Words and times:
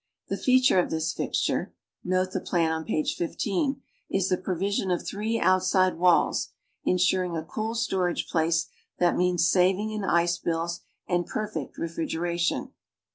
The 0.29 0.37
feature 0.37 0.79
of 0.79 0.89
this 0.89 1.13
fixture 1.13 1.75
(note 2.03 2.31
the 2.31 2.39
plan 2.41 2.71
on 2.71 2.85
page 2.85 3.17
13) 3.19 3.83
is 4.09 4.29
the 4.29 4.35
provision 4.37 4.89
of 4.89 5.05
three 5.05 5.39
outside 5.39 5.95
walls, 5.99 6.49
insuring 6.83 7.37
a 7.37 7.43
cool 7.45 7.75
storage 7.75 8.27
place 8.27 8.65
that 8.97 9.15
means 9.15 9.47
saving 9.47 9.91
in 9.91 10.03
ice 10.03 10.39
bills 10.39 10.79
and 11.07 11.27
perfect 11.27 11.77
refrigeration. 11.77 12.71